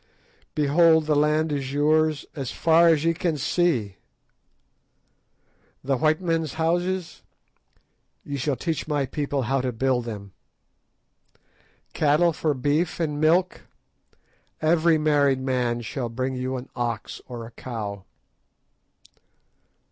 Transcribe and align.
Behold, 0.55 1.05
the 1.05 1.15
land 1.15 1.51
is 1.51 1.73
yours 1.73 2.25
as 2.35 2.51
far 2.51 2.87
as 2.87 3.05
ye 3.05 3.13
can 3.13 3.37
see. 3.37 3.97
The 5.83 5.97
white 5.97 6.19
man's 6.19 6.55
houses? 6.55 7.21
Ye 8.23 8.35
shall 8.37 8.55
teach 8.55 8.87
my 8.87 9.05
people 9.05 9.43
how 9.43 9.61
to 9.61 9.71
build 9.71 10.05
them. 10.05 10.33
Cattle 11.93 12.33
for 12.33 12.55
beef 12.55 12.99
and 12.99 13.21
milk? 13.21 13.67
Every 14.59 14.97
married 14.97 15.39
man 15.39 15.81
shall 15.81 16.09
bring 16.09 16.33
you 16.33 16.57
an 16.57 16.69
ox 16.75 17.21
or 17.27 17.45
a 17.45 17.51
cow. 17.51 18.03